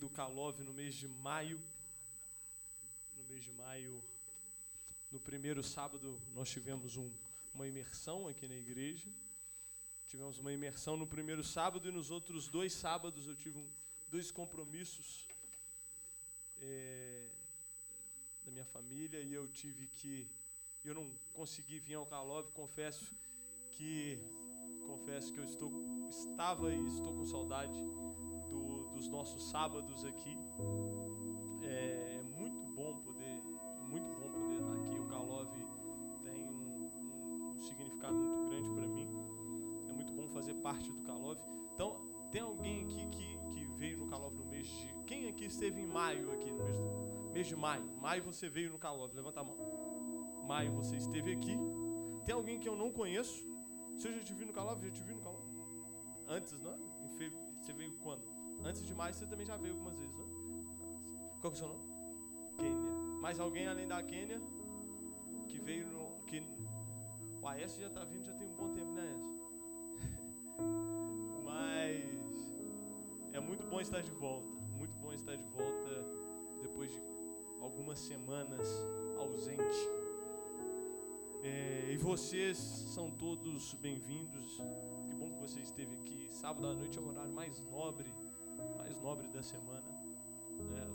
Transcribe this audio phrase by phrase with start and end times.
[0.00, 1.60] do Calov no mês de maio.
[3.18, 4.02] No mês de maio,
[5.12, 7.10] no primeiro sábado, nós tivemos um,
[7.54, 9.06] uma imersão aqui na igreja.
[10.08, 13.68] Tivemos uma imersão no primeiro sábado e nos outros dois sábados eu tive um,
[14.10, 15.26] dois compromissos
[16.62, 17.28] é,
[18.44, 20.26] da minha família e eu tive que.
[20.82, 23.14] Eu não consegui vir ao Calov, confesso
[23.72, 24.18] que
[24.86, 25.70] confesso que eu estou,
[26.08, 27.78] estava e estou com saudade
[29.00, 30.36] dos nossos sábados aqui.
[31.62, 33.42] É, é, muito bom poder,
[33.78, 34.98] é muito bom poder estar aqui.
[34.98, 35.48] O Kalov
[36.22, 39.08] tem um, um significado muito grande para mim.
[39.88, 41.38] É muito bom fazer parte do Kalov.
[41.74, 41.96] Então,
[42.30, 44.94] tem alguém aqui que, que veio no Kalov no mês de.
[45.06, 46.76] Quem aqui esteve em maio aqui no mês,
[47.32, 47.84] mês de maio?
[48.02, 49.56] Maio você veio no Kalov, levanta a mão.
[50.46, 51.56] Maio você esteve aqui.
[52.26, 53.48] Tem alguém que eu não conheço?
[53.96, 55.42] Se já te vi no Calov, já te vi no Calov.
[56.28, 56.78] Antes, não?
[57.60, 58.39] Você veio quando?
[58.64, 60.28] Antes de mais, você também já veio algumas vezes, não?
[61.40, 61.80] Qual é o seu nome?
[62.58, 62.92] Quênia.
[63.20, 64.40] Mais alguém além da Quênia
[65.48, 66.24] que veio no.
[66.26, 66.42] Que...
[67.42, 69.40] O Aécio já está vindo, já tem um bom tempo, né, Aécio?
[71.44, 72.20] Mas
[73.32, 74.60] é muito bom estar de volta.
[74.76, 75.90] Muito bom estar de volta
[76.60, 77.00] depois de
[77.60, 78.68] algumas semanas
[79.18, 79.88] ausente.
[81.42, 84.60] É, e vocês são todos bem-vindos.
[85.08, 86.28] Que bom que você esteve aqui.
[86.30, 88.12] Sábado à noite é o horário mais nobre,
[88.90, 89.84] mais nobre da semana.
[90.58, 90.86] Né?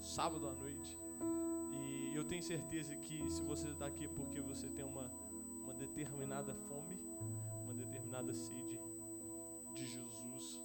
[0.00, 0.98] Sábado à noite.
[1.72, 5.10] E eu tenho certeza que se você está aqui é porque você tem uma,
[5.62, 6.98] uma determinada fome,
[7.62, 8.80] uma determinada sede
[9.74, 10.60] de Jesus.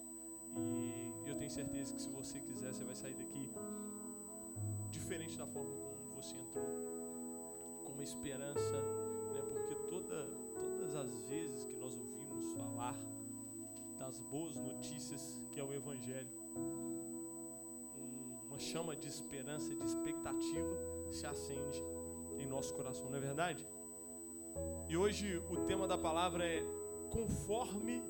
[0.58, 3.50] E eu tenho certeza que se você quiser, você vai sair daqui
[4.90, 6.66] diferente da forma como você entrou,
[7.86, 8.76] com uma esperança
[9.52, 12.96] porque toda, todas as vezes que nós ouvimos falar
[14.00, 16.37] das boas notícias que é o Evangelho,
[18.48, 20.78] uma chama de esperança, de expectativa
[21.12, 21.84] se acende
[22.38, 23.68] em nosso coração, não é verdade?
[24.90, 26.64] E hoje o tema da palavra é
[27.12, 28.04] conforme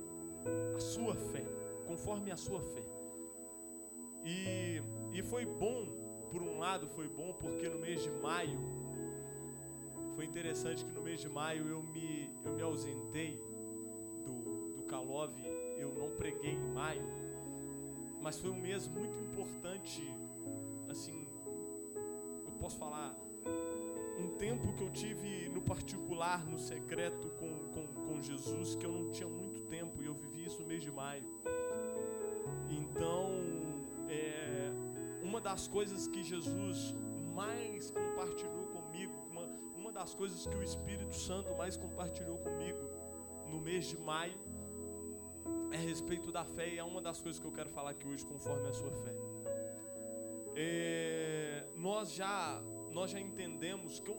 [0.75, 1.44] a sua fé,
[1.86, 2.84] conforme a sua fé.
[4.24, 4.81] E,
[5.13, 5.86] e foi bom,
[6.31, 8.59] por um lado, foi bom porque no mês de maio
[10.16, 13.40] foi interessante que no mês de maio eu me, eu me ausentei
[14.25, 15.31] do, do Calov,
[15.78, 17.03] eu não preguei em maio,
[18.28, 20.04] mas foi um mês muito importante,
[20.90, 21.26] assim,
[22.44, 23.16] eu posso falar,
[24.20, 28.92] um tempo que eu tive no particular, no secreto com, com, com Jesus, que eu
[28.92, 31.24] não tinha muito tempo, e eu vivi isso no mês de maio.
[32.70, 33.30] Então,
[34.10, 34.74] é,
[35.24, 36.94] uma das coisas que Jesus
[37.34, 38.58] mais compartilhou
[39.98, 42.80] das coisas que o Espírito Santo mais compartilhou comigo
[43.48, 44.38] no mês de maio
[45.72, 48.08] é a respeito da fé e é uma das coisas que eu quero falar aqui
[48.08, 49.16] hoje conforme a sua fé.
[50.56, 52.62] É, nós já
[52.92, 54.12] nós já entendemos que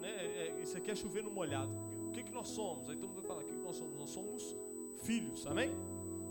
[0.00, 1.70] né, é, isso aqui é chover no molhado.
[2.08, 2.88] O que, que nós somos?
[2.88, 3.98] Aí todo mundo vai falar: o que, que nós somos?
[3.98, 4.56] Nós somos
[5.02, 5.70] filhos, amém?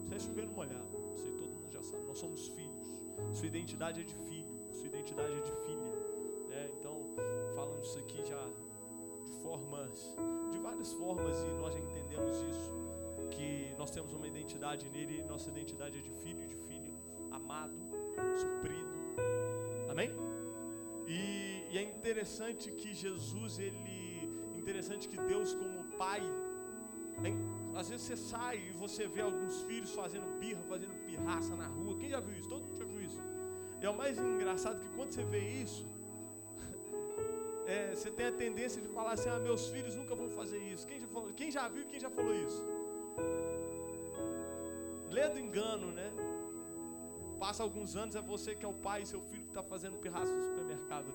[0.04, 0.88] Isso é chover no molhado.
[1.16, 2.04] Isso aí todo mundo já sabe.
[2.06, 2.80] Nós somos filhos.
[3.34, 5.92] Sua identidade é de filho, sua identidade é de filha.
[6.50, 6.70] Né?
[6.80, 6.96] Então,
[7.56, 8.44] falando isso aqui já
[9.26, 10.16] de formas,
[10.52, 12.72] de várias formas, e nós já entendemos isso,
[13.30, 16.94] que nós temos uma identidade nele, nossa identidade é de filho, de filho,
[17.32, 17.76] amado,
[18.36, 18.96] suprido.
[19.90, 20.12] Amém?
[21.08, 26.22] E, e é interessante que Jesus, ele, interessante que Deus como Pai,
[27.24, 27.32] é,
[27.80, 31.98] às vezes você sai e você vê alguns filhos fazendo birra, fazendo pirraça na rua.
[31.98, 32.50] Quem já viu isso?
[32.50, 33.20] Todo mundo já viu isso.
[33.82, 35.86] E é o mais engraçado que quando você vê isso,
[37.66, 40.86] é, você tem a tendência de falar assim: ah, meus filhos nunca vão fazer isso.
[40.86, 42.79] Quem já, falou, quem já viu quem já falou isso?
[45.10, 46.12] Lê do engano, né?
[47.40, 49.98] Passa alguns anos, é você que é o pai e seu filho que está fazendo
[49.98, 51.14] pirraça no supermercado.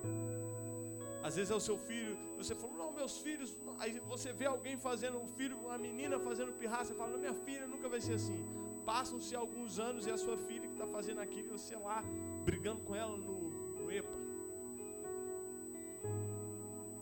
[1.23, 3.57] Às vezes é o seu filho, você falou, não, meus filhos.
[3.79, 7.33] Aí você vê alguém fazendo, um filho, uma menina fazendo pirraça, você fala, não, minha
[7.33, 8.39] filha nunca vai ser assim.
[8.85, 12.03] Passam-se alguns anos e a sua filha que está fazendo aquilo, você lá,
[12.43, 13.37] brigando com ela no,
[13.79, 14.19] no EPA.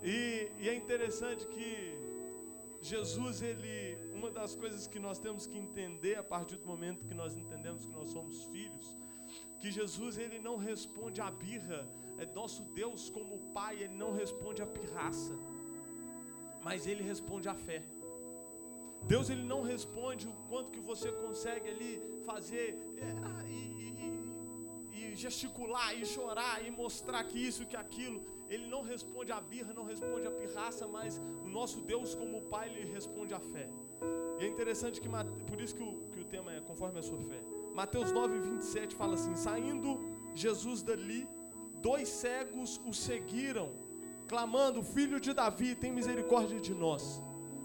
[0.01, 1.97] E, e, é interessante que
[2.81, 7.13] Jesus, ele, uma das coisas que nós temos que entender a partir do momento que
[7.13, 8.95] nós entendemos que nós somos filhos,
[9.59, 11.85] que Jesus ele não responde à birra,
[12.17, 15.37] é nosso Deus como Pai, ele não responde à pirraça,
[16.63, 17.83] mas ele responde à fé.
[19.05, 23.59] Deus ele não responde o quanto que você consegue ali fazer é, e,
[24.93, 28.21] e, e gesticular e chorar e mostrar que isso que aquilo.
[28.49, 32.69] Ele não responde à birra, não responde à pirraça, mas o nosso Deus, como Pai,
[32.69, 33.67] ele responde à fé.
[34.39, 35.07] E é interessante que,
[35.47, 37.39] por isso que o, que o tema é conforme a sua fé.
[37.73, 39.99] Mateus 9, 27 fala assim: Saindo
[40.33, 41.27] Jesus dali,
[41.81, 43.71] dois cegos o seguiram,
[44.27, 47.21] clamando: Filho de Davi, tem misericórdia de nós.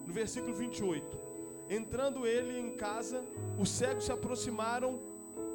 [0.06, 1.28] No versículo 28.
[1.70, 3.22] Entrando ele em casa,
[3.58, 4.98] os cegos se aproximaram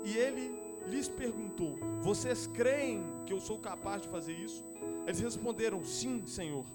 [0.03, 0.55] e ele
[0.87, 4.63] lhes perguntou: Vocês creem que eu sou capaz de fazer isso?
[5.07, 6.65] Eles responderam: Sim, Senhor.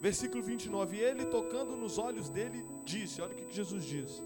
[0.00, 0.96] Versículo 29.
[0.96, 4.22] E ele, tocando nos olhos dele, disse: Olha o que Jesus diz: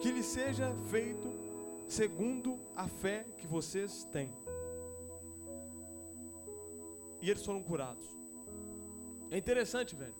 [0.00, 1.28] Que lhe seja feito
[1.86, 4.30] segundo a fé que vocês têm.
[7.20, 8.06] E eles foram curados.
[9.30, 10.14] É interessante, velho.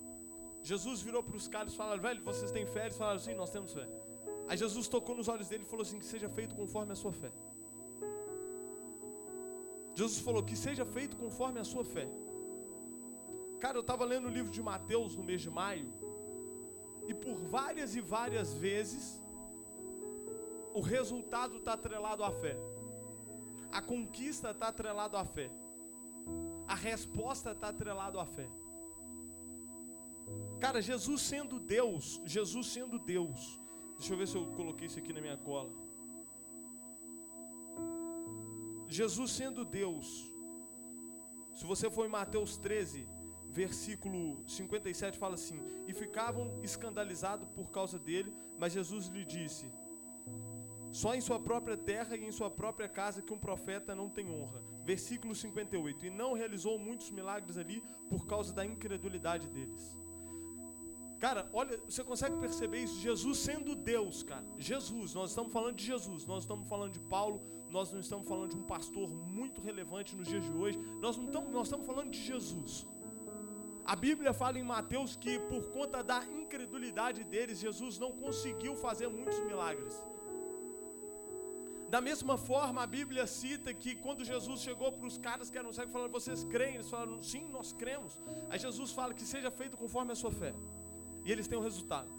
[0.62, 2.87] Jesus virou para os caras e falou: Velho, vocês têm fé?
[2.87, 3.87] Eles falaram: Sim, nós temos fé.
[4.49, 7.12] Aí Jesus tocou nos olhos dele e falou assim: Que seja feito conforme a sua
[7.12, 7.31] fé.
[9.94, 12.08] Jesus falou: Que seja feito conforme a sua fé.
[13.60, 15.93] Cara, eu estava lendo o livro de Mateus no mês de maio,
[17.08, 19.20] e por várias e várias vezes,
[20.75, 22.56] o resultado está atrelado à fé,
[23.72, 25.50] a conquista está atrelado à fé,
[26.69, 28.49] a resposta está atrelado à fé.
[30.60, 33.58] Cara, Jesus sendo Deus, Jesus sendo Deus,
[33.96, 35.70] deixa eu ver se eu coloquei isso aqui na minha cola.
[38.88, 40.31] Jesus sendo Deus,
[41.55, 43.06] se você for em Mateus 13,
[43.50, 49.71] versículo 57 fala assim: E ficavam escandalizados por causa dele, mas Jesus lhe disse:
[50.93, 54.31] Só em sua própria terra e em sua própria casa que um profeta não tem
[54.31, 54.62] honra.
[54.85, 56.06] Versículo 58.
[56.06, 59.97] E não realizou muitos milagres ali por causa da incredulidade deles.
[61.19, 63.01] Cara, olha, você consegue perceber isso?
[63.01, 64.47] Jesus sendo Deus, cara.
[64.56, 68.51] Jesus, nós estamos falando de Jesus, nós estamos falando de Paulo, nós não estamos falando
[68.51, 72.11] de um pastor muito relevante nos dias de hoje, nós não estamos, nós estamos falando
[72.11, 72.87] de Jesus.
[73.93, 79.08] A Bíblia fala em Mateus que por conta da incredulidade deles, Jesus não conseguiu fazer
[79.08, 79.94] muitos milagres.
[81.88, 85.73] Da mesma forma, a Bíblia cita que quando Jesus chegou para os caras que eram
[85.73, 86.75] cegos, falando, vocês creem?
[86.75, 88.20] Eles falaram, sim, nós cremos.
[88.50, 90.52] Aí Jesus fala que seja feito conforme a sua fé.
[91.25, 92.11] E eles têm o um resultado.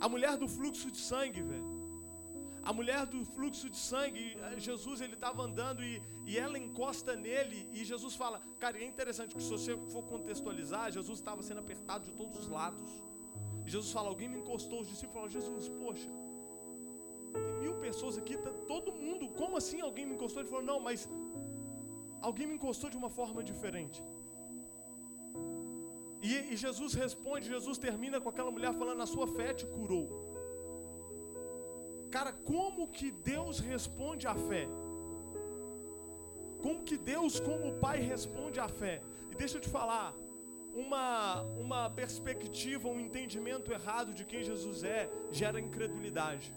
[0.00, 1.75] A mulher do fluxo de sangue, velho.
[2.70, 7.14] A mulher do fluxo de sangue, eh, Jesus ele estava andando e, e ela encosta
[7.14, 11.60] nele e Jesus fala, cara, é interessante que se você for contextualizar, Jesus estava sendo
[11.60, 12.90] apertado de todos os lados.
[13.64, 16.10] E Jesus fala, alguém me encostou, os discípulos falaram, Jesus, poxa,
[17.32, 20.42] tem mil pessoas aqui, tá todo mundo, como assim alguém me encostou?
[20.42, 21.08] Ele falou, não, mas
[22.20, 24.02] alguém me encostou de uma forma diferente.
[26.20, 30.25] E, e Jesus responde, Jesus termina com aquela mulher falando, a sua fé te curou.
[32.10, 34.68] Cara, como que Deus responde à fé?
[36.62, 39.02] Como que Deus, como Pai, responde à fé?
[39.30, 40.14] E deixa eu te falar,
[40.74, 46.52] uma, uma perspectiva, um entendimento errado de quem Jesus é, gera incredulidade.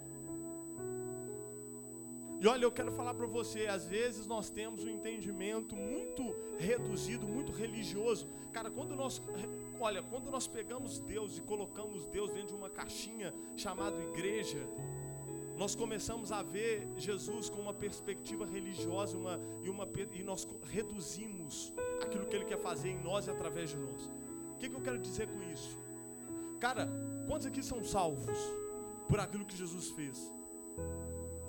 [2.41, 7.27] E olha, eu quero falar para você, às vezes nós temos um entendimento muito reduzido,
[7.27, 8.27] muito religioso.
[8.53, 9.21] Cara, quando nós,
[9.79, 14.65] olha, quando nós pegamos Deus e colocamos Deus dentro de uma caixinha chamada igreja,
[15.59, 21.73] nós começamos a ver Jesus com uma perspectiva religiosa uma, e, uma, e nós reduzimos
[22.01, 24.09] aquilo que Ele quer fazer em nós e através de nós.
[24.53, 25.77] O que, que eu quero dizer com isso?
[26.61, 26.87] Cara,
[27.27, 28.39] quantos aqui são salvos
[29.09, 30.31] por aquilo que Jesus fez?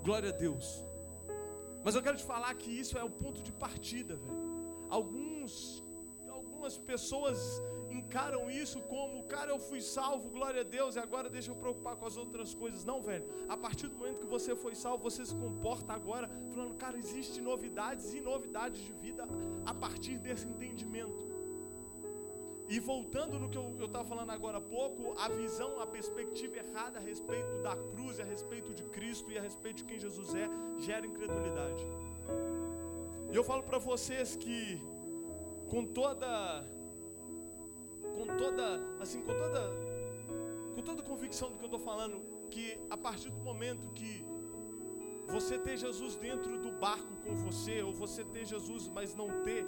[0.03, 0.85] Glória a Deus.
[1.85, 4.41] Mas eu quero te falar que isso é o ponto de partida, velho.
[4.91, 5.85] Alguns,
[6.61, 11.51] algumas pessoas encaram isso como, cara, eu fui salvo, glória a Deus, e agora deixa
[11.51, 12.85] eu preocupar com as outras coisas.
[12.85, 13.25] Não, velho.
[13.49, 17.43] A partir do momento que você foi salvo, você se comporta agora falando, cara, existem
[17.43, 19.27] novidades e novidades de vida
[19.65, 21.31] a partir desse entendimento.
[22.69, 26.99] E voltando no que eu estava falando agora há pouco, a visão, a perspectiva errada
[26.99, 30.49] a respeito da cruz, a respeito de Cristo e a respeito de quem Jesus é,
[30.79, 31.85] gera incredulidade.
[33.33, 34.81] E eu falo para vocês que,
[35.71, 36.67] com toda
[38.21, 39.61] com toda, assim, com toda,
[40.75, 44.25] com toda convicção do que eu estou falando, que a partir do momento que
[45.29, 49.65] você ter Jesus dentro do barco com você, ou você ter Jesus, mas não ter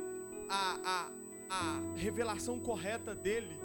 [0.49, 1.13] a, a,
[1.49, 3.57] a revelação correta dele,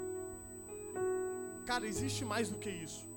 [1.65, 3.07] cara, existe mais do que isso.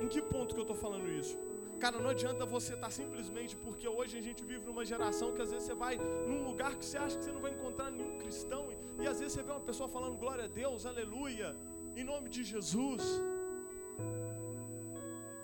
[0.00, 1.38] Em que ponto que eu estou falando isso?
[1.80, 5.40] Cara, não adianta você estar tá simplesmente, porque hoje a gente vive numa geração que
[5.40, 8.18] às vezes você vai num lugar que você acha que você não vai encontrar nenhum
[8.18, 11.56] cristão, e, e às vezes você vê uma pessoa falando glória a Deus, aleluia,
[11.96, 13.02] em nome de Jesus.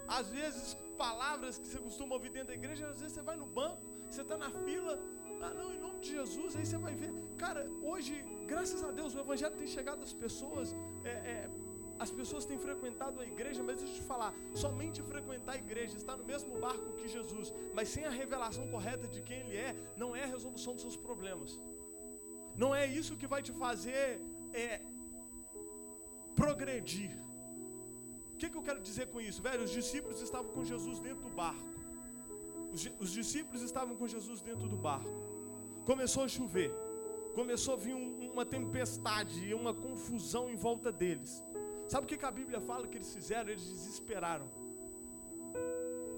[0.07, 3.47] Às vezes, palavras que você costuma ouvir dentro da igreja, às vezes você vai no
[3.47, 4.99] banco, você está na fila,
[5.41, 7.13] ah não, em nome de Jesus, aí você vai ver.
[7.39, 11.51] Cara, hoje, graças a Deus, o Evangelho tem chegado às pessoas é, é,
[11.99, 15.97] as pessoas têm frequentado a igreja, mas deixa eu te falar, somente frequentar a igreja,
[15.97, 19.77] estar no mesmo barco que Jesus, mas sem a revelação correta de quem Ele é,
[19.97, 21.59] não é a resolução dos seus problemas.
[22.57, 24.21] Não é isso que vai te fazer
[24.53, 24.81] é,
[26.35, 27.13] progredir.
[28.33, 29.41] O que, que eu quero dizer com isso?
[29.43, 31.67] Velho, os discípulos estavam com Jesus dentro do barco.
[32.73, 35.09] Os, os discípulos estavam com Jesus dentro do barco.
[35.87, 36.71] Começou a chover.
[37.35, 41.43] Começou a vir um, uma tempestade e uma confusão em volta deles.
[41.89, 43.51] Sabe o que, a Bíblia fala que eles fizeram?
[43.51, 44.47] Eles desesperaram.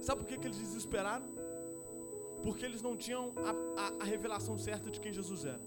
[0.00, 1.26] Sabe por que, que eles desesperaram?
[2.42, 5.60] Porque eles não tinham a, a, a revelação certa de quem Jesus era.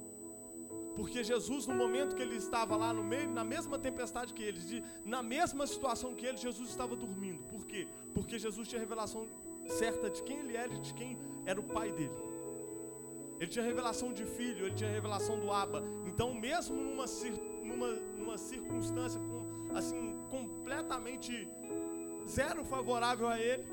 [0.96, 4.68] Porque Jesus, no momento que ele estava lá no meio, na mesma tempestade que eles,
[4.68, 7.44] de, na mesma situação que eles, Jesus estava dormindo.
[7.44, 7.88] Por quê?
[8.14, 9.28] Porque Jesus tinha a revelação
[9.68, 12.14] certa de quem ele era e de quem era o pai dele.
[13.40, 15.84] Ele tinha revelação de filho, ele tinha revelação do Abba.
[16.06, 17.06] Então, mesmo numa,
[17.64, 19.20] numa, numa circunstância
[19.76, 21.48] assim completamente
[22.28, 23.66] zero favorável a ele,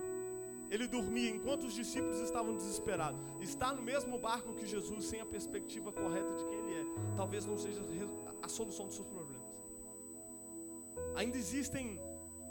[0.70, 3.20] ele dormia enquanto os discípulos estavam desesperados.
[3.40, 6.84] Está no mesmo barco que Jesus, sem a perspectiva correta de quem ele é,
[7.16, 7.80] talvez não seja
[8.42, 9.48] a solução dos seus problemas.
[11.14, 11.98] Ainda existem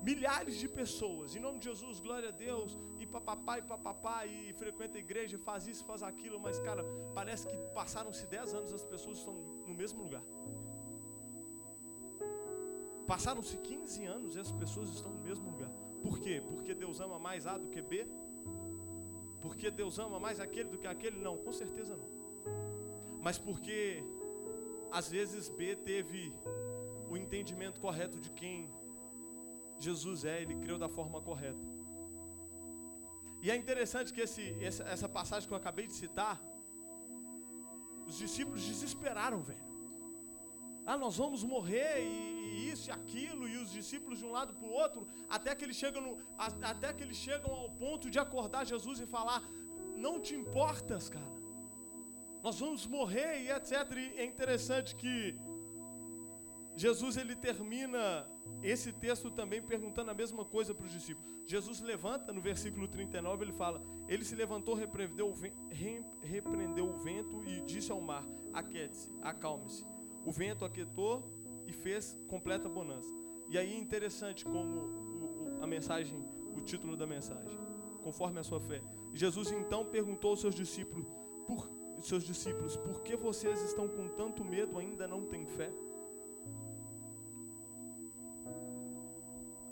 [0.01, 4.53] milhares de pessoas, em nome de Jesus, glória a Deus, e papapá, e papapá, e
[4.53, 8.83] frequenta a igreja, faz isso, faz aquilo, mas cara, parece que passaram-se 10 anos as
[8.83, 9.33] pessoas estão
[9.65, 10.23] no mesmo lugar.
[13.07, 15.71] Passaram-se 15 anos e as pessoas estão no mesmo lugar.
[16.01, 16.43] Por quê?
[16.45, 18.05] Porque Deus ama mais A do que B?
[19.41, 21.17] Porque Deus ama mais aquele do que aquele?
[21.17, 22.09] Não, com certeza não.
[23.21, 24.03] Mas porque
[24.91, 26.33] às vezes B teve
[27.09, 28.69] o entendimento correto de quem
[29.79, 31.61] Jesus é, ele creu da forma correta.
[33.41, 36.41] E é interessante que esse, essa passagem que eu acabei de citar,
[38.07, 39.66] os discípulos desesperaram, velho.
[40.89, 44.65] Ah, nós vamos morrer e isso e aquilo, e os discípulos de um lado para
[44.65, 46.17] o outro, até que eles chegam no,
[46.73, 49.43] até que eles chegam ao ponto de acordar Jesus e falar:
[49.97, 51.35] "Não te importas, cara.
[52.41, 53.73] Nós vamos morrer e etc".
[53.97, 55.35] E é interessante que
[56.77, 58.25] Jesus ele termina
[58.63, 61.29] esse texto também perguntando a mesma coisa para os discípulos.
[61.45, 65.35] Jesus levanta no versículo 39, ele fala: Ele se levantou, repreendeu o,
[66.23, 69.96] repreendeu o vento e disse ao mar: Aquete-se, acalme-se.
[70.27, 71.23] O vento aquietou
[71.65, 73.07] e fez completa bonança.
[73.47, 76.21] E aí é interessante como o, o, a mensagem,
[76.53, 77.57] o título da mensagem,
[78.03, 78.81] conforme a sua fé.
[79.13, 81.07] Jesus então perguntou aos seus discípulos:
[81.47, 85.71] por, seus discípulos, por que vocês estão com tanto medo ainda não têm fé?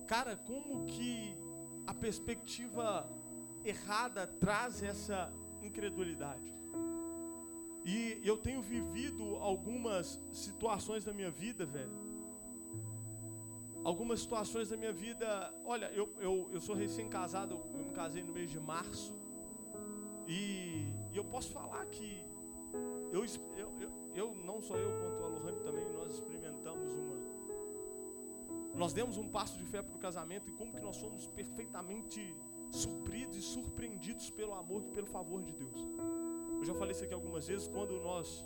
[0.07, 1.35] Cara, como que
[1.85, 3.09] a perspectiva
[3.65, 5.29] errada traz essa
[5.61, 6.49] incredulidade?
[7.85, 11.91] E eu tenho vivido algumas situações da minha vida, velho.
[13.83, 15.53] Algumas situações da minha vida.
[15.63, 19.13] Olha, eu, eu, eu sou recém-casado, eu me casei no mês de março.
[20.27, 22.25] E, e eu posso falar que
[23.13, 23.23] eu,
[23.55, 27.15] eu, eu, eu, não só eu, quanto a Lohane também, nós experimentamos uma
[28.75, 32.35] nós demos um passo de fé para o casamento e como que nós somos perfeitamente
[32.69, 35.87] supridos e surpreendidos pelo amor e pelo favor de Deus.
[36.65, 38.43] Eu já falei isso aqui algumas vezes, quando nós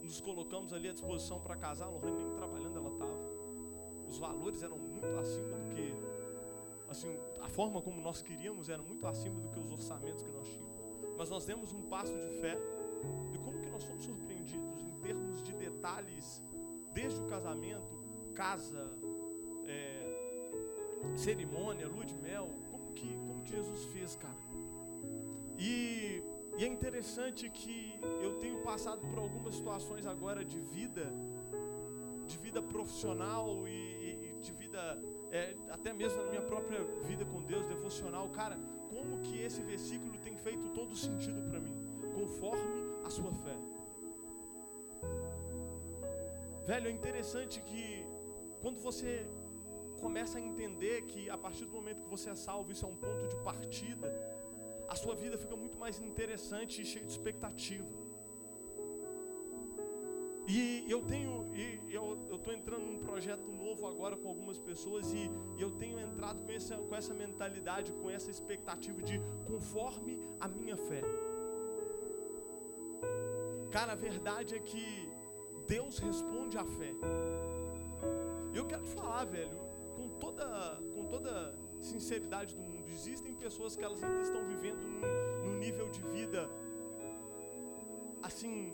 [0.00, 3.18] nos colocamos ali à disposição para casar, a Lohane nem trabalhando ela estava.
[4.08, 5.92] Os valores eram muito acima do que,
[6.88, 10.46] assim, a forma como nós queríamos era muito acima do que os orçamentos que nós
[10.46, 10.70] tínhamos.
[11.18, 12.56] Mas nós demos um passo de fé
[13.32, 16.44] e como que nós somos surpreendidos em termos de detalhes,
[16.92, 17.92] desde o casamento,
[18.36, 18.88] casa,
[19.66, 22.48] é, cerimônia, lua de mel.
[22.70, 24.44] Como que, como que Jesus fez, cara?
[25.58, 26.22] E,
[26.94, 31.12] interessante que eu tenho passado por algumas situações agora de vida,
[32.24, 34.96] de vida profissional e, e de vida,
[35.32, 38.28] é, até mesmo na minha própria vida com Deus, devocional.
[38.28, 38.56] Cara,
[38.90, 41.74] como que esse versículo tem feito todo sentido para mim,
[42.14, 43.56] conforme a sua fé.
[46.64, 48.06] Velho, é interessante que
[48.60, 49.26] quando você
[50.00, 52.94] começa a entender que a partir do momento que você é salvo, isso é um
[52.94, 54.08] ponto de partida,
[54.94, 57.84] a sua vida fica muito mais interessante e cheia de expectativa.
[60.46, 65.30] E eu tenho, e eu estou entrando num projeto novo agora com algumas pessoas e,
[65.58, 70.46] e eu tenho entrado com essa, com essa mentalidade, com essa expectativa de conforme a
[70.46, 71.02] minha fé.
[73.72, 75.08] Cara, a verdade é que
[75.66, 76.92] Deus responde à fé.
[78.54, 79.58] Eu quero te falar, velho,
[79.96, 85.50] com toda, com toda sinceridade do mundo, existem pessoas que elas ainda estão vivendo num,
[85.50, 86.48] num nível de vida
[88.22, 88.72] assim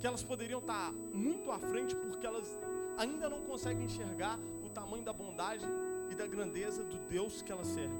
[0.00, 2.60] que elas poderiam estar muito à frente porque elas
[2.98, 5.64] ainda não conseguem enxergar o tamanho da bondade
[6.10, 7.96] e da grandeza do Deus que ela serve.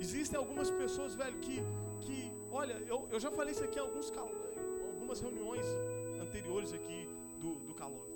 [0.00, 1.60] Existem algumas pessoas, velho, que,
[2.02, 5.66] que olha, eu, eu já falei isso aqui em alguns, algumas reuniões
[6.22, 7.08] anteriores aqui
[7.40, 8.06] do, do calor.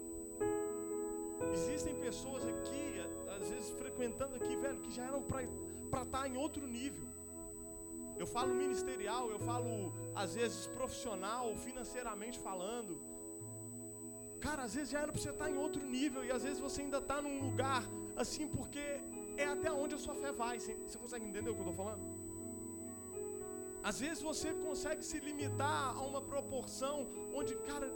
[1.53, 3.01] Existem pessoas aqui,
[3.41, 7.07] às vezes frequentando aqui, velho, que já eram para estar tá em outro nível.
[8.19, 13.01] Eu falo ministerial, eu falo às vezes profissional, financeiramente falando.
[14.41, 16.61] Cara, às vezes já era para você estar tá em outro nível e às vezes
[16.61, 17.83] você ainda está num lugar
[18.17, 18.85] assim porque
[19.37, 20.59] é até onde a sua fé vai.
[20.61, 22.03] Você consegue entender o que eu estou falando?
[23.83, 27.93] Às vezes você consegue se limitar a uma proporção onde, cara,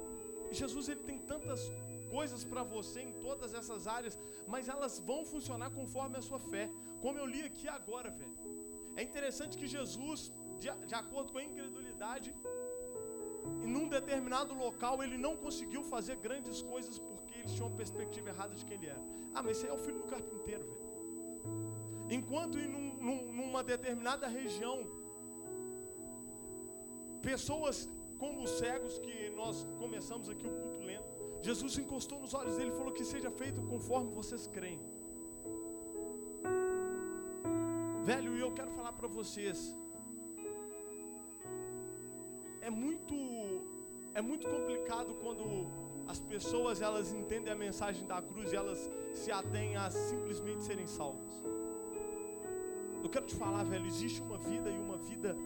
[0.51, 1.71] Jesus ele tem tantas
[2.15, 6.71] coisas para você em todas essas áreas, mas elas vão funcionar conforme a sua fé.
[7.01, 8.37] Como eu li aqui agora, velho.
[8.97, 12.35] É interessante que Jesus, de, de acordo com a incredulidade,
[13.63, 18.31] em um determinado local ele não conseguiu fazer grandes coisas porque eles tinham uma perspectiva
[18.31, 19.03] errada de quem ele era.
[19.35, 20.87] Ah, mas esse é o filho do carpinteiro, velho.
[22.09, 24.87] Enquanto em num, num, numa determinada região,
[27.21, 32.57] pessoas como os cegos que nós começamos aqui o culto lento, Jesus encostou nos olhos
[32.57, 34.81] dele e falou que seja feito conforme vocês creem.
[38.05, 39.75] Velho, e eu quero falar para vocês,
[42.61, 43.15] é muito
[44.15, 45.45] é muito complicado quando
[46.09, 50.87] as pessoas elas entendem a mensagem da cruz e elas se atêm a simplesmente serem
[50.87, 51.43] salvas.
[53.03, 55.37] Eu quero te falar, velho, existe uma vida e uma vida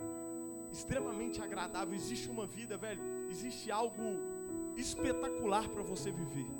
[0.70, 4.29] extremamente agradável, existe uma vida, velho, existe algo
[4.76, 6.50] espetacular para você viver.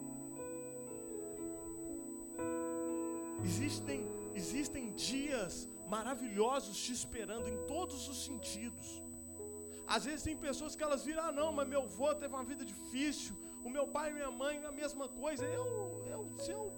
[3.45, 9.03] Existem existem dias maravilhosos te esperando em todos os sentidos.
[9.87, 12.65] Às vezes tem pessoas que elas viram, ah não, mas meu avô teve uma vida
[12.65, 15.45] difícil, o meu pai e minha mãe a mesma coisa.
[15.45, 16.73] Eu, eu, se eu,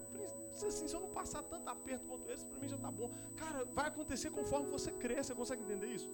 [0.51, 3.11] assim, se eu não passar tanto aperto quanto eles, para mim já está bom.
[3.35, 6.09] Cara, vai acontecer conforme você cresce, você consegue entender isso?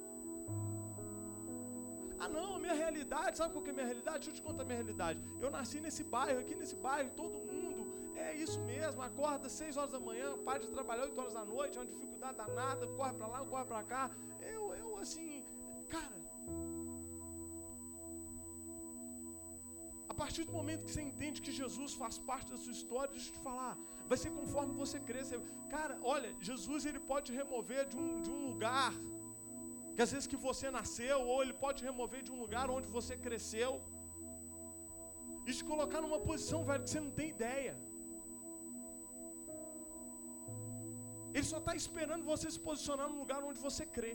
[2.19, 4.19] Ah não, a minha realidade, sabe qual que é a minha realidade?
[4.19, 5.21] Deixa eu te contar a minha realidade.
[5.41, 7.82] Eu nasci nesse bairro, aqui nesse bairro, todo mundo
[8.15, 11.77] é isso mesmo, acorda 6 horas da manhã, para de trabalhar 8 horas da noite,
[11.77, 14.12] é uma dificuldade danada, corre para lá, corre para cá.
[14.41, 15.45] Eu, eu assim,
[15.88, 16.19] cara,
[20.19, 23.36] partir do momento que você entende que Jesus faz parte da sua história, deixa eu
[23.38, 23.73] te falar,
[24.10, 25.39] vai ser conforme você cresce.
[25.75, 28.91] Cara, olha, Jesus ele pode remover de um, de um lugar
[29.99, 33.13] que às vezes que você nasceu, ou ele pode remover de um lugar onde você
[33.23, 33.71] cresceu
[35.45, 37.73] e te colocar numa posição, velho, que você não tem ideia.
[41.33, 44.13] Ele só está esperando você se posicionar no lugar onde você crê.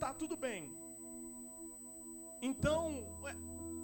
[0.00, 0.64] Tá tudo bem.
[2.42, 2.82] Então,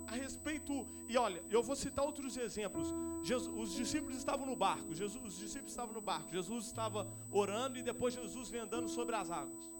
[0.08, 0.74] a respeito,
[1.08, 2.92] e olha, eu vou citar outros exemplos.
[3.22, 7.78] Jesus, os discípulos estavam no barco, Jesus, os discípulos estavam no barco, Jesus estava orando
[7.78, 9.75] e depois Jesus vem andando sobre as águas.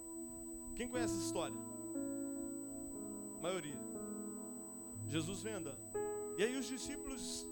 [0.77, 1.57] Quem conhece essa história?
[3.39, 3.79] A maioria.
[5.09, 5.79] Jesus vem andando.
[6.39, 7.47] E aí os discípulos,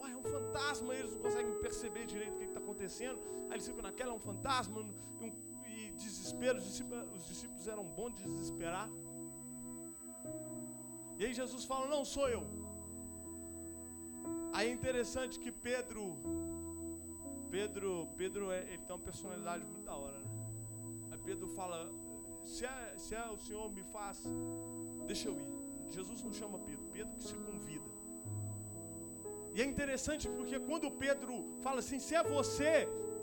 [0.00, 3.18] ué, é um fantasma, eles não conseguem perceber direito o que está acontecendo.
[3.48, 5.32] Aí eles ficam naquela, é um fantasma, um,
[5.66, 8.88] e desespero, os discípulos, os discípulos eram bons de desesperar.
[11.18, 12.44] E aí Jesus fala: Não sou eu.
[14.52, 16.16] Aí é interessante que Pedro,
[17.50, 20.30] Pedro, Pedro é, ele tem uma personalidade muito da hora, né?
[21.10, 21.90] Aí Pedro fala:
[22.54, 24.18] se é, se é o Senhor me faz,
[25.06, 25.50] deixa eu ir.
[25.96, 27.90] Jesus não chama Pedro, Pedro que se convida.
[29.54, 32.72] E é interessante porque quando Pedro fala assim: se é você,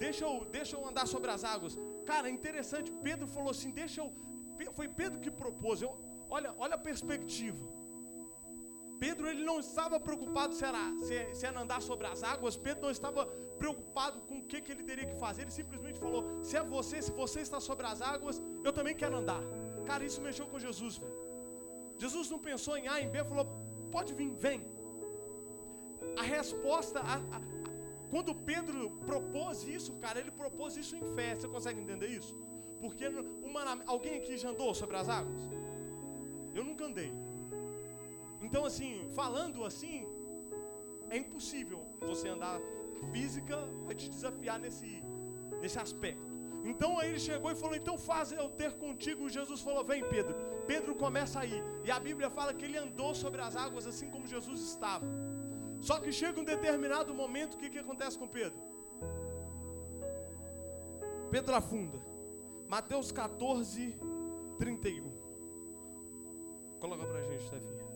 [0.05, 1.77] deixa eu, deixa eu andar sobre as águas.
[2.11, 2.91] Cara, é interessante.
[3.07, 4.11] Pedro falou assim: deixa eu.
[4.77, 5.81] Foi Pedro que propôs.
[5.81, 5.91] Eu,
[6.29, 7.63] olha, olha a perspectiva.
[8.99, 12.83] Pedro ele não estava preocupado se era, se, se era andar sobre as águas, Pedro
[12.83, 13.25] não estava
[13.57, 17.01] preocupado com o que, que ele teria que fazer, ele simplesmente falou: se é você,
[17.01, 19.41] se você está sobre as águas, eu também quero andar.
[19.85, 21.01] Cara, isso mexeu com Jesus.
[21.97, 23.47] Jesus não pensou em A, em B, falou:
[23.91, 24.61] pode vir, vem.
[26.17, 27.41] A resposta, a, a,
[28.09, 31.33] quando Pedro propôs isso, cara, ele propôs isso em fé.
[31.35, 32.35] Você consegue entender isso?
[32.81, 35.43] Porque uma, alguém aqui já andou sobre as águas?
[36.53, 37.11] Eu nunca andei.
[38.53, 40.05] Então, assim, falando assim,
[41.09, 42.59] é impossível você andar.
[43.11, 45.01] Física vai te desafiar nesse,
[45.59, 46.31] nesse aspecto.
[46.63, 49.27] Então aí ele chegou e falou: Então faz eu ter contigo.
[49.27, 50.35] Jesus falou: Vem, Pedro.
[50.67, 51.63] Pedro começa aí.
[51.83, 55.07] E a Bíblia fala que ele andou sobre as águas assim como Jesus estava.
[55.81, 58.59] Só que chega um determinado momento, o que, que acontece com Pedro?
[61.31, 61.99] Pedro afunda.
[62.69, 63.95] Mateus 14,
[64.59, 65.11] 31.
[66.79, 67.92] Coloca pra gente, Stefinha.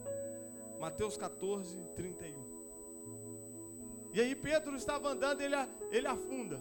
[0.80, 2.58] Mateus 14, 31.
[4.14, 5.56] E aí Pedro estava andando, ele,
[5.92, 6.60] ele afunda.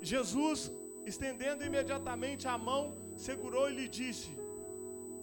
[0.00, 0.72] Jesus,
[1.06, 4.36] estendendo imediatamente a mão, segurou e lhe disse: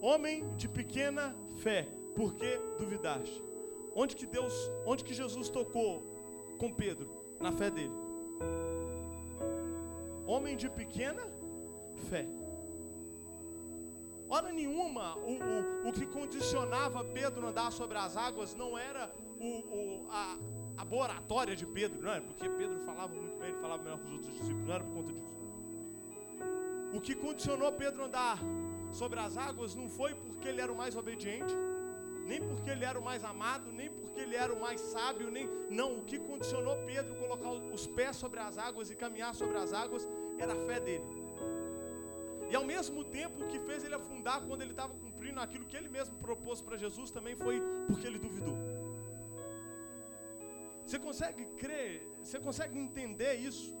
[0.00, 3.42] Homem de pequena fé, por que duvidaste?
[3.94, 4.54] Onde que Deus,
[4.86, 6.02] onde que Jesus tocou
[6.58, 7.08] com Pedro?
[7.40, 7.92] Na fé dele.
[10.26, 11.22] Homem de pequena
[12.08, 12.26] fé.
[14.32, 19.46] Hora nenhuma, o, o, o que condicionava Pedro andar sobre as águas não era o,
[19.46, 20.38] o, a,
[20.78, 23.98] a boa oratória de Pedro, não era porque Pedro falava muito bem, ele falava melhor
[23.98, 25.30] que os outros discípulos, não era por conta disso.
[26.94, 28.38] O que condicionou Pedro andar
[28.90, 31.54] sobre as águas não foi porque ele era o mais obediente,
[32.24, 35.46] nem porque ele era o mais amado, nem porque ele era o mais sábio, nem
[35.68, 39.74] não, o que condicionou Pedro colocar os pés sobre as águas e caminhar sobre as
[39.74, 41.21] águas era a fé dele.
[42.52, 45.74] E ao mesmo tempo, o que fez ele afundar quando ele estava cumprindo aquilo que
[45.74, 48.58] ele mesmo propôs para Jesus também foi porque ele duvidou.
[50.84, 53.74] Você consegue crer, você consegue entender isso?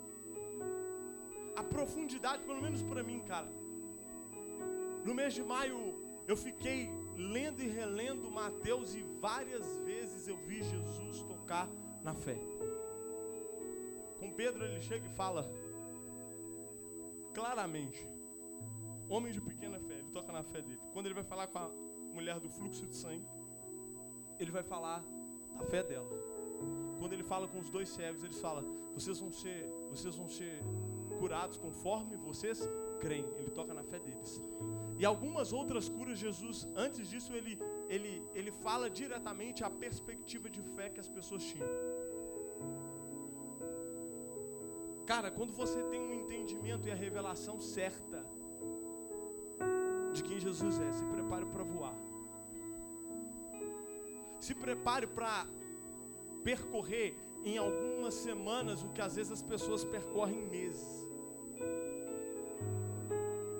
[1.54, 3.50] A profundidade, pelo menos para mim, cara.
[5.04, 5.78] No mês de maio,
[6.26, 11.68] eu fiquei lendo e relendo Mateus e várias vezes eu vi Jesus tocar
[12.02, 12.38] na fé.
[14.18, 15.46] Com Pedro ele chega e fala
[17.34, 18.02] claramente:
[19.14, 20.80] Homem de pequena fé, ele toca na fé dele.
[20.92, 21.68] Quando ele vai falar com a
[22.16, 23.28] mulher do fluxo de sangue,
[24.40, 25.00] ele vai falar
[25.58, 26.08] da fé dela.
[26.98, 28.62] Quando ele fala com os dois cegos, ele fala:
[28.96, 29.58] "Vocês vão ser,
[29.90, 30.54] vocês vão ser
[31.18, 32.58] curados conforme vocês
[33.02, 33.26] creem".
[33.40, 34.32] Ele toca na fé deles.
[34.98, 37.54] E algumas outras curas Jesus, antes disso ele
[37.94, 41.72] ele ele fala diretamente a perspectiva de fé que as pessoas tinham.
[45.12, 48.11] Cara, quando você tem um entendimento e a revelação certa
[50.12, 50.92] de quem Jesus é.
[50.92, 51.94] Se prepare para voar.
[54.40, 55.46] Se prepare para
[56.42, 61.06] percorrer em algumas semanas o que às vezes as pessoas percorrem em meses.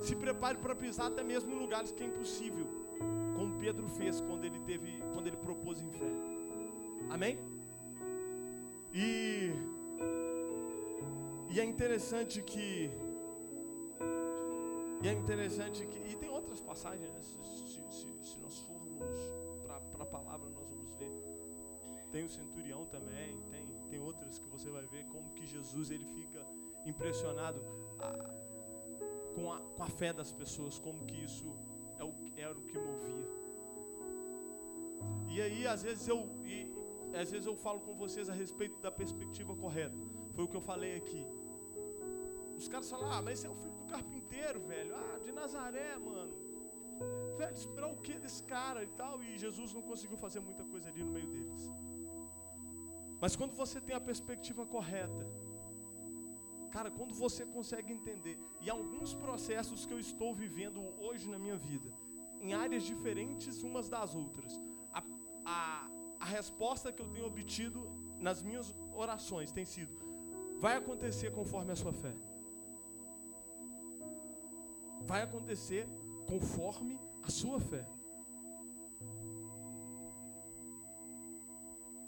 [0.01, 2.67] Se prepare para pisar até mesmo em lugares que é impossível,
[3.37, 6.13] como Pedro fez quando ele teve, quando ele propôs em fé.
[7.09, 7.39] Amém?
[8.93, 9.53] E
[11.53, 12.91] e é interessante que
[15.03, 15.99] e é interessante que.
[15.99, 17.21] E tem outras passagens, né?
[17.23, 17.37] se,
[17.67, 18.97] se, se, nós formos
[19.93, 21.11] para a palavra, nós vamos ver.
[22.13, 26.05] Tem o centurião também, tem, tem outras que você vai ver como que Jesus ele
[26.05, 26.47] fica
[26.87, 27.61] impressionado
[27.99, 31.53] a, com, a, com a fé das pessoas, como que isso
[31.99, 33.43] é o, era o que movia.
[35.29, 36.71] E aí, às vezes eu, e,
[37.17, 39.97] às vezes eu falo com vocês a respeito da perspectiva correta.
[40.35, 41.27] Foi o que eu falei aqui.
[42.57, 44.95] Os caras falam, ah, mas esse é o filho do carpinteiro, velho.
[44.95, 46.33] Ah, de Nazaré, mano.
[47.37, 49.23] Velho, esperar o que desse cara e tal?
[49.23, 51.71] E Jesus não conseguiu fazer muita coisa ali no meio deles.
[53.21, 55.27] Mas quando você tem a perspectiva correta,
[56.71, 61.57] cara, quando você consegue entender, e alguns processos que eu estou vivendo hoje na minha
[61.57, 61.93] vida,
[62.41, 64.61] em áreas diferentes umas das outras,
[64.93, 65.03] a,
[65.45, 65.89] a,
[66.19, 67.89] a resposta que eu tenho obtido
[68.19, 69.95] nas minhas orações tem sido:
[70.59, 72.15] vai acontecer conforme a sua fé
[75.13, 75.87] vai acontecer
[76.27, 77.87] conforme a sua fé.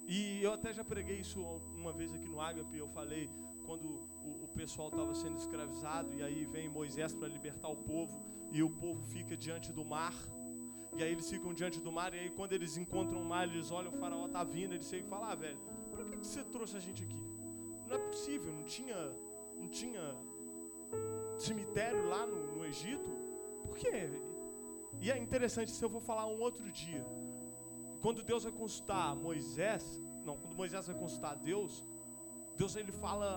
[0.07, 1.39] E eu até já preguei isso
[1.75, 3.29] uma vez aqui no Ágape, eu falei
[3.67, 3.87] quando
[4.29, 8.63] o, o pessoal estava sendo escravizado e aí vem Moisés para libertar o povo e
[8.63, 10.15] o povo fica diante do mar.
[10.97, 13.71] E aí eles ficam diante do mar e aí quando eles encontram o mar, eles
[13.71, 15.59] olham o faraó tá vindo, eles chegam e falam: "Ah, velho,
[15.91, 17.23] por que, você trouxe a gente aqui?
[17.87, 18.97] Não é possível, não tinha
[19.61, 20.01] não tinha
[21.39, 23.11] cemitério lá no Egito.
[23.65, 24.11] Por quê?
[25.03, 27.05] E é interessante, se eu vou falar um outro dia.
[28.03, 29.83] Quando Deus vai consultar Moisés,
[30.27, 31.73] não, quando Moisés vai consultar Deus,
[32.57, 33.29] Deus ele fala,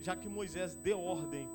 [0.00, 1.46] já que Moisés deu ordem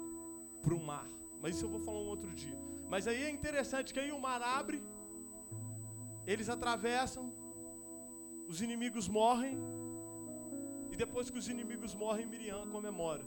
[0.62, 1.08] para o mar.
[1.42, 2.58] Mas isso eu vou falar um outro dia.
[2.88, 4.82] Mas aí é interessante que aí o mar abre,
[6.26, 7.26] eles atravessam,
[8.48, 9.58] os inimigos morrem,
[10.92, 13.26] e depois que os inimigos morrem, Miriam comemora.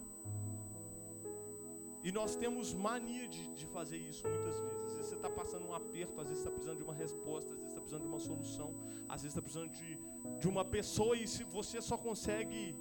[2.07, 4.85] E nós temos mania de, de fazer isso muitas vezes.
[4.85, 7.59] Às vezes você está passando um aperto, às vezes está precisando de uma resposta, às
[7.59, 8.69] vezes está precisando de uma solução,
[9.09, 9.99] às vezes está precisando de,
[10.38, 12.77] de uma pessoa e se você só consegue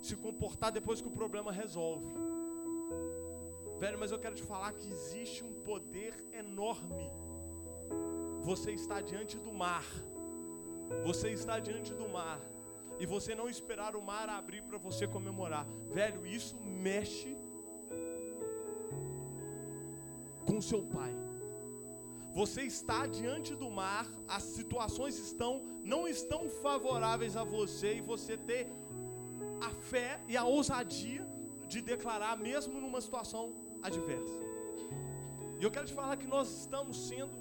[0.00, 2.14] se comportar depois que o problema resolve.
[3.78, 7.10] Velho, mas eu quero te falar que existe um poder enorme.
[8.40, 9.84] Você está diante do mar.
[11.04, 12.40] Você está diante do mar.
[12.98, 15.66] E você não esperar o mar abrir para você comemorar.
[15.90, 17.36] Velho, isso mexe
[20.46, 21.14] com seu pai.
[22.34, 28.36] Você está diante do mar, as situações estão não estão favoráveis a você e você
[28.36, 28.68] ter
[29.60, 31.26] a fé e a ousadia
[31.68, 33.52] de declarar mesmo numa situação
[33.82, 34.40] adversa.
[35.60, 37.32] E eu quero te falar que nós estamos sendo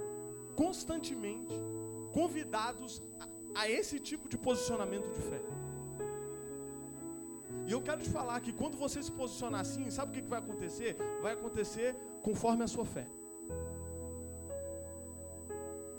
[0.55, 1.55] constantemente
[2.13, 5.41] convidados a, a esse tipo de posicionamento de fé.
[7.67, 10.39] E eu quero te falar que quando você se posicionar assim, sabe o que vai
[10.39, 10.97] acontecer?
[11.21, 13.07] Vai acontecer conforme a sua fé.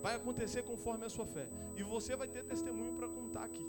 [0.00, 1.46] Vai acontecer conforme a sua fé.
[1.76, 3.66] E você vai ter testemunho para contar aqui.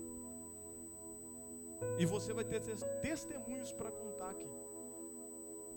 [1.99, 2.61] E você vai ter
[3.01, 4.49] testemunhos para contar aqui.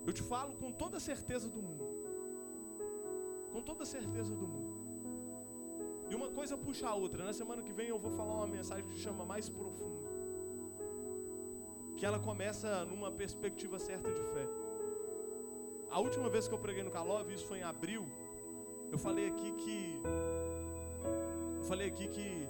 [0.06, 1.86] Eu te falo com toda certeza do mundo.
[3.52, 4.76] Com toda certeza do mundo.
[6.08, 7.24] E uma coisa puxa a outra.
[7.24, 10.06] Na semana que vem eu vou falar uma mensagem que chama Mais Profundo.
[11.96, 14.65] Que ela começa numa perspectiva certa de fé.
[15.90, 18.04] A última vez que eu preguei no Calov, isso foi em abril,
[18.90, 20.00] eu falei aqui que
[21.60, 22.46] eu falei aqui que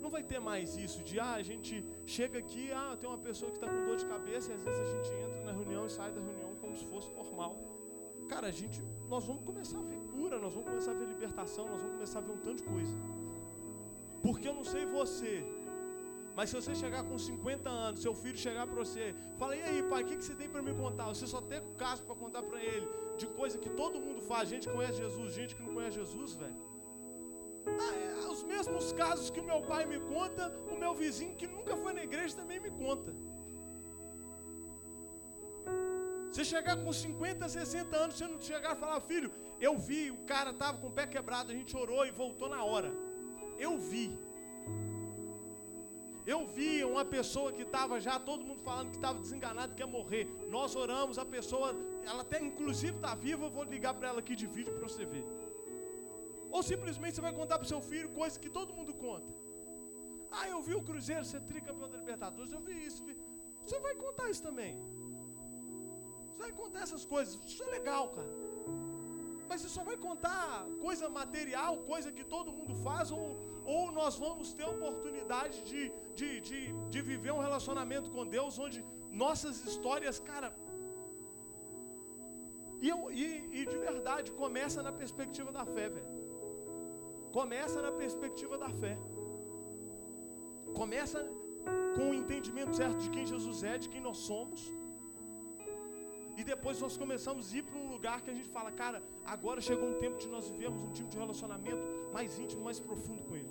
[0.00, 3.50] não vai ter mais isso de ah, a gente chega aqui, ah, tem uma pessoa
[3.50, 5.90] que está com dor de cabeça e às vezes a gente entra na reunião e
[5.90, 7.56] sai da reunião como se fosse normal.
[8.28, 11.66] Cara, a gente, nós vamos começar a ver cura, nós vamos começar a ver libertação,
[11.66, 12.94] nós vamos começar a ver um tanto de coisa.
[14.22, 15.44] Porque eu não sei você,
[16.38, 19.04] mas se você chegar com 50 anos, seu filho chegar para você,
[19.38, 21.06] fala, e aí, pai, o que, que você tem para me contar?
[21.12, 24.68] Você só tem caso para contar para ele de coisa que todo mundo faz, gente
[24.68, 26.54] que conhece Jesus, gente que não conhece Jesus, velho.
[27.86, 31.48] Ah, é, os mesmos casos que o meu pai me conta, o meu vizinho que
[31.48, 33.12] nunca foi na igreja também me conta.
[36.30, 40.18] Você chegar com 50, 60 anos, você não chegar e falar, filho, eu vi, o
[40.18, 42.92] cara estava com o pé quebrado, a gente orou e voltou na hora.
[43.58, 44.16] Eu vi.
[46.32, 49.86] Eu vi uma pessoa que estava já, todo mundo falando que estava desenganado, que ia
[49.98, 50.24] morrer.
[50.56, 51.68] Nós oramos, a pessoa,
[52.08, 55.06] ela até inclusive está viva, eu vou ligar para ela aqui de vídeo para você
[55.12, 55.24] ver.
[56.50, 59.32] Ou simplesmente você vai contar para o seu filho coisas que todo mundo conta.
[60.30, 63.02] Ah, eu vi o Cruzeiro ser tricampeão da Libertadores, eu vi isso.
[63.06, 63.16] Vi.
[63.64, 64.76] Você vai contar isso também.
[66.26, 67.36] Você vai contar essas coisas.
[67.50, 68.32] Isso é legal, cara.
[69.48, 73.24] Mas você só vai contar coisa material, coisa que todo mundo faz, ou,
[73.74, 76.60] ou nós vamos ter a oportunidade de, de, de,
[76.92, 78.78] de viver um relacionamento com Deus onde
[79.24, 80.50] nossas histórias, cara.
[82.80, 83.26] E, eu, e,
[83.58, 86.12] e de verdade, começa na perspectiva da fé, velho.
[87.38, 88.96] Começa na perspectiva da fé.
[90.74, 91.20] Começa
[91.96, 94.72] com o entendimento certo de quem Jesus é, de quem nós somos.
[96.38, 99.60] E depois nós começamos a ir para um lugar que a gente fala, cara, agora
[99.60, 103.34] chegou um tempo de nós vivemos um tipo de relacionamento mais íntimo, mais profundo com
[103.34, 103.50] Ele.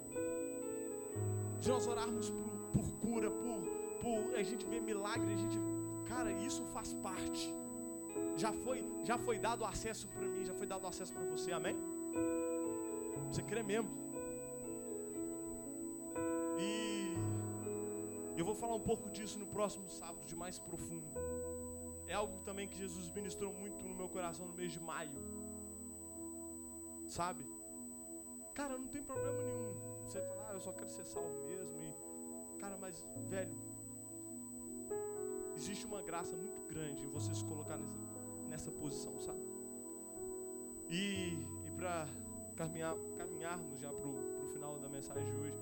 [1.60, 3.60] De nós orarmos por, por cura, por,
[4.02, 5.60] por a gente ver milagre, a gente,
[6.08, 7.54] cara, isso faz parte.
[8.38, 11.76] Já foi, já foi dado acesso para mim, já foi dado acesso para você, amém?
[13.30, 13.90] Você crê mesmo?
[16.58, 17.18] E
[18.38, 21.06] eu vou falar um pouco disso no próximo sábado, de mais profundo.
[22.08, 25.12] É algo também que Jesus ministrou muito no meu coração no mês de maio.
[27.08, 27.46] Sabe?
[28.54, 29.74] Cara, não tem problema nenhum.
[30.06, 31.72] Você falar, ah, eu só quero ser salvo mesmo.
[31.84, 33.56] E, cara, mas, velho,
[35.56, 39.42] existe uma graça muito grande em você se colocar nessa, nessa posição, sabe?
[40.90, 42.08] E, e para
[42.56, 45.60] caminhar, caminharmos já para o final da mensagem de hoje,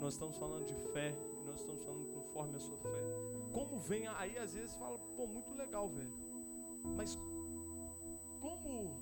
[0.00, 3.35] nós estamos falando de fé, nós estamos falando conforme a sua fé.
[3.56, 6.12] Como vem, aí às vezes fala, pô, muito legal, velho.
[6.94, 7.16] Mas
[8.38, 9.00] como,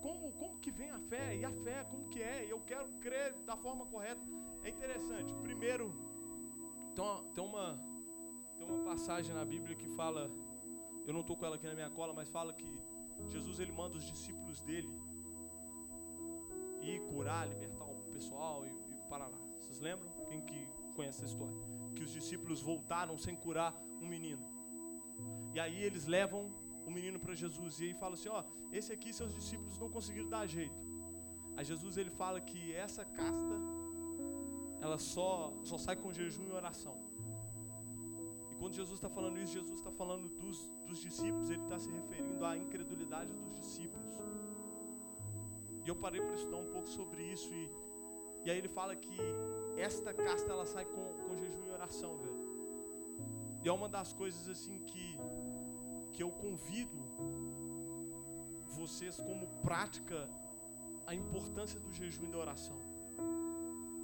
[0.00, 1.36] como, como que vem a fé?
[1.36, 2.46] E a fé, como que é?
[2.48, 4.20] Eu quero crer da forma correta.
[4.62, 5.34] É interessante.
[5.42, 5.92] Primeiro,
[7.34, 7.76] tem uma,
[8.56, 10.30] tem uma, passagem na Bíblia que fala,
[11.04, 12.78] eu não estou com ela aqui na minha cola, mas fala que
[13.28, 14.88] Jesus ele manda os discípulos dele
[16.80, 19.38] ir curar, libertar o pessoal e, e para lá.
[19.60, 20.08] Vocês lembram?
[20.28, 21.69] Quem que conhece essa história?
[21.94, 24.44] Que os discípulos voltaram sem curar um menino.
[25.54, 26.50] E aí eles levam
[26.86, 30.28] o menino para Jesus e aí fala assim, ó, esse aqui seus discípulos não conseguiram
[30.28, 30.80] dar jeito.
[31.56, 33.54] Aí Jesus ele fala que essa casta
[34.80, 36.96] ela só só sai com jejum e oração.
[38.50, 41.90] E quando Jesus está falando isso, Jesus está falando dos, dos discípulos, ele está se
[41.90, 44.14] referindo à incredulidade dos discípulos.
[45.84, 47.70] E eu parei para estudar um pouco sobre isso e,
[48.44, 49.16] e aí ele fala que
[49.76, 52.40] esta casta ela sai com, com jejum e oração, velho.
[53.62, 55.18] E é uma das coisas assim que
[56.12, 56.98] que eu convido
[58.68, 60.28] vocês como prática
[61.06, 62.76] a importância do jejum e da oração.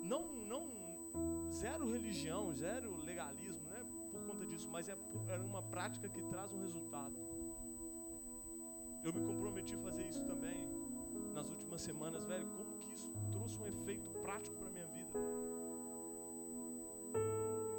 [0.02, 3.84] Não não zero religião, zero legalismo, né?
[4.10, 4.96] Por conta disso, mas é,
[5.28, 7.16] é uma prática que traz um resultado.
[9.04, 10.68] Eu me comprometi a fazer isso também
[11.32, 15.18] nas últimas semanas, velho, que isso trouxe um efeito prático para minha vida.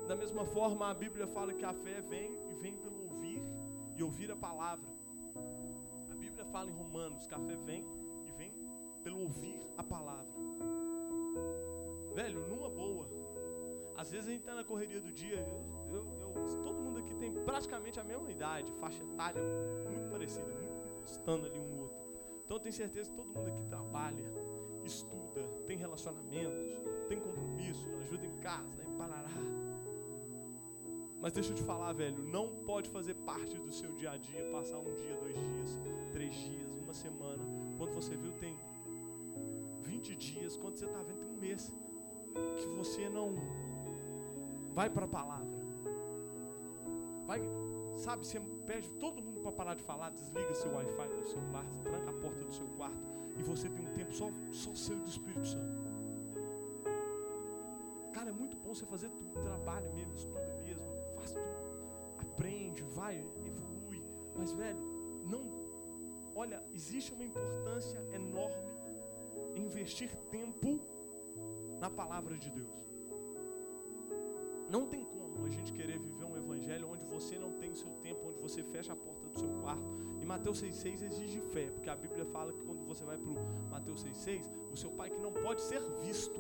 [0.08, 3.42] Da mesma forma, a Bíblia fala que a fé vem e vem pelo ouvir
[3.98, 4.88] e ouvir a palavra.
[6.10, 7.84] A Bíblia fala em Romanos que a fé vem
[8.26, 8.54] e vem
[9.04, 10.34] pelo ouvir a palavra.
[12.16, 13.08] Velho, numa boa.
[13.98, 17.16] Às vezes a gente está na correria do dia, eu, eu, eu, todo mundo aqui
[17.16, 19.42] tem praticamente a mesma idade, faixa etária
[19.90, 21.98] muito parecida, muito estando ali um no outro.
[22.46, 24.24] Então eu tenho certeza que todo mundo aqui trabalha,
[24.88, 26.66] estuda, tem relacionamentos,
[27.08, 29.30] tem compromisso, ajuda em casa, em parará.
[31.22, 34.50] Mas deixa eu te falar, velho, não pode fazer parte do seu dia a dia,
[34.52, 35.80] passar um dia, dois dias,
[36.14, 37.44] três dias, uma semana.
[37.78, 38.56] Quando você viu, tem
[39.84, 41.72] 20 dias, quando você está vendo, tem um mês,
[42.58, 43.36] que você não
[44.74, 45.58] vai para a palavra.
[47.26, 47.42] Vai,
[47.98, 52.10] sabe, você pede todo mundo para parar de falar, desliga seu Wi-Fi do celular, tranca
[52.10, 55.48] a porta do seu quarto e você tem um tempo só, só seu do Espírito
[55.48, 55.82] Santo.
[58.14, 60.84] Cara, é muito bom você fazer tudo, trabalha mesmo, estuda mesmo,
[61.16, 61.46] faz tudo,
[62.20, 64.04] aprende, vai, evolui.
[64.36, 64.80] Mas, velho,
[65.26, 65.42] não.
[66.36, 68.74] Olha, existe uma importância enorme
[69.56, 70.80] em investir tempo
[71.80, 72.88] na palavra de Deus.
[74.70, 78.28] Não tem como a gente querer viver um evangelho onde você não tem seu tempo,
[78.28, 79.84] onde você fecha a porta do seu quarto.
[80.22, 84.04] E Mateus 6,6 exige fé, porque a Bíblia fala que você vai para o Mateus
[84.04, 86.40] 6,6, o seu pai que não pode ser visto.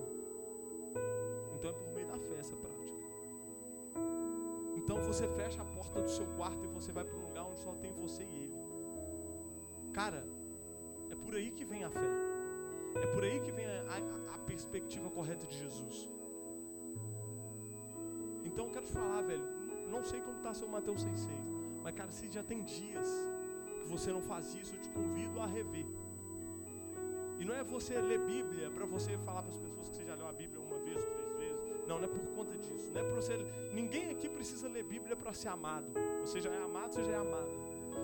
[1.55, 2.97] Então é por meio da fé essa prática.
[4.75, 7.59] Então você fecha a porta do seu quarto e você vai para um lugar onde
[7.59, 8.57] só tem você e ele.
[9.93, 10.23] Cara,
[11.09, 12.09] é por aí que vem a fé.
[12.95, 16.07] É por aí que vem a, a, a perspectiva correta de Jesus.
[18.45, 19.43] Então eu quero te falar, velho,
[19.91, 21.29] não sei como está seu Mateus 6,6,
[21.83, 23.09] mas cara, se já tem dias
[23.81, 25.85] que você não faz isso, eu te convido a rever.
[27.39, 30.15] E não é você ler Bíblia para você falar para as pessoas que você já
[30.15, 31.87] leu a Bíblia uma vez, três vezes.
[31.87, 32.91] Não, não é por conta disso.
[32.93, 33.37] Não é para você.
[33.73, 35.87] Ninguém aqui precisa ler Bíblia para ser amado.
[36.21, 37.49] Você já é amado, você já é amada.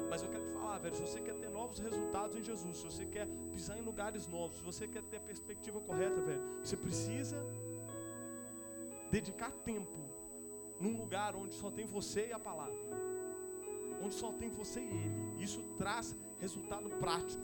[0.10, 2.86] Mas eu quero te falar, velho, se você quer ter novos resultados em Jesus, se
[2.86, 6.78] você quer pisar em lugares novos, se você quer ter a perspectiva correta, velho, você
[6.78, 7.38] precisa
[9.12, 10.00] dedicar tempo
[10.80, 12.76] num lugar onde só tem você e a palavra.
[14.04, 15.44] Onde só tem você e ele.
[15.44, 17.44] Isso traz resultado prático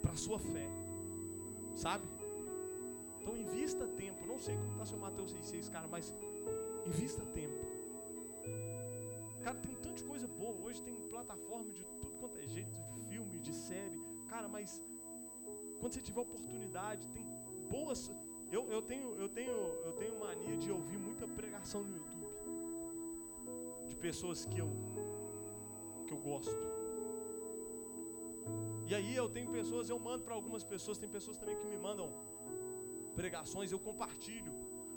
[0.00, 0.68] para a sua fé.
[1.78, 2.04] Sabe?
[3.20, 4.26] Então invista tempo.
[4.26, 6.12] Não sei como está seu Mateus 6,6, cara, mas
[6.84, 7.54] invista tempo.
[9.44, 10.56] Cara, tem tanta coisa boa.
[10.66, 14.00] Hoje tem plataforma de tudo quanto é jeito, de filme, de série.
[14.28, 14.82] Cara, mas
[15.78, 17.24] quando você tiver oportunidade, tem
[17.70, 18.10] boas.
[18.50, 22.26] Eu, eu, tenho, eu, tenho, eu tenho mania de ouvir muita pregação no YouTube.
[23.88, 24.70] De pessoas que eu,
[26.08, 26.77] que eu gosto.
[28.88, 31.76] E aí eu tenho pessoas, eu mando para algumas pessoas, tem pessoas também que me
[31.76, 32.10] mandam
[33.14, 34.50] pregações, eu compartilho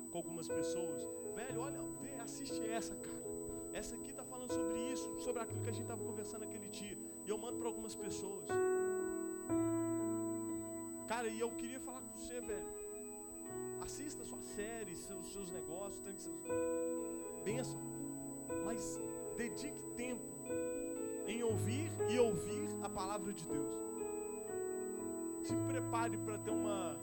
[0.09, 1.05] com algumas pessoas.
[1.35, 3.23] Velho, olha, vê, assiste essa, cara.
[3.73, 6.97] Essa aqui está falando sobre isso, sobre aquilo que a gente estava conversando aquele dia.
[7.25, 8.45] E eu mando para algumas pessoas.
[11.09, 12.67] Cara, e eu queria falar com você, velho.
[13.81, 16.39] Assista sua série, seus, seus negócios, tem seus
[17.43, 17.81] bênção.
[18.65, 18.97] Mas
[19.35, 20.23] dedique tempo
[21.27, 23.69] em ouvir e ouvir a palavra de Deus.
[25.43, 26.97] Se prepare para ter uma.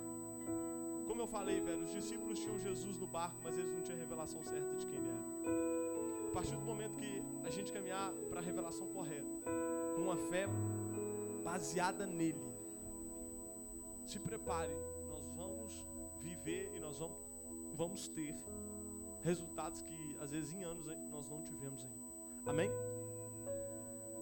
[1.07, 4.03] Como eu falei, velho, os discípulos tinham Jesus no barco, mas eles não tinham a
[4.03, 6.29] revelação certa de quem ele era.
[6.29, 9.27] A partir do momento que a gente caminhar para a revelação correta,
[9.95, 10.47] com uma fé
[11.43, 12.53] baseada nele,
[14.05, 14.73] se prepare,
[15.09, 15.85] nós vamos
[16.21, 17.17] viver e nós vamos,
[17.75, 18.35] vamos ter
[19.23, 22.09] resultados que às vezes em anos nós não tivemos ainda.
[22.47, 22.71] Amém?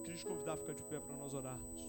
[0.07, 1.85] Queria te convidar a ficar de pé para nós orarmos.